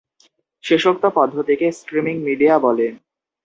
শেষোক্ত 0.63 1.03
পদ্ধতিকে 1.15 1.67
streaming 1.71 2.15
media 2.27 2.55
বলে। 2.59 2.87